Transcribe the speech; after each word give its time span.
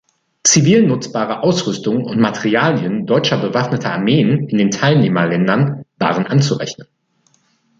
Zivil 0.43 0.87
nutzbare 0.87 1.43
Ausrüstungen 1.43 2.05
und 2.05 2.19
Materialien 2.19 3.05
deutscher 3.05 3.37
bewaffneter 3.39 3.93
Armeen 3.93 4.49
in 4.49 4.57
den 4.57 4.71
Teilnehmerländern 4.71 5.85
waren 5.99 6.25
anzurechnen. 6.25 6.87